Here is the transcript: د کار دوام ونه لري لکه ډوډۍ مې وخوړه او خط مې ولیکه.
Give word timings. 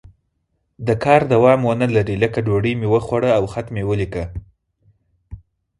د 0.87 0.89
کار 1.03 1.21
دوام 1.33 1.59
ونه 1.69 1.87
لري 1.95 2.15
لکه 2.23 2.39
ډوډۍ 2.47 2.73
مې 2.79 2.87
وخوړه 2.93 3.31
او 3.37 3.43
خط 3.53 3.67
مې 3.73 3.83
ولیکه. 3.89 4.23